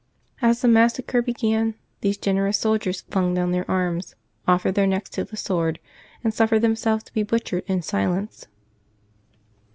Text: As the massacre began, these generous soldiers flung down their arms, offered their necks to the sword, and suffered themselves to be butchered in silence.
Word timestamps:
As 0.41 0.63
the 0.63 0.67
massacre 0.67 1.21
began, 1.21 1.75
these 1.99 2.17
generous 2.17 2.57
soldiers 2.57 3.01
flung 3.01 3.35
down 3.35 3.51
their 3.51 3.69
arms, 3.69 4.15
offered 4.47 4.73
their 4.73 4.87
necks 4.87 5.11
to 5.11 5.23
the 5.23 5.37
sword, 5.37 5.79
and 6.23 6.33
suffered 6.33 6.61
themselves 6.63 7.03
to 7.03 7.13
be 7.13 7.21
butchered 7.21 7.65
in 7.67 7.83
silence. 7.83 8.47